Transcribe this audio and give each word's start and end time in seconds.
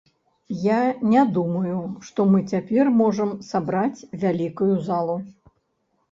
Я 0.59 0.77
не 1.09 1.25
думаю, 1.35 1.81
што 2.07 2.25
мы 2.31 2.39
цяпер 2.53 2.89
можам 3.01 3.29
сабраць 3.49 4.05
вялікую 4.23 4.71
залу. 4.89 5.15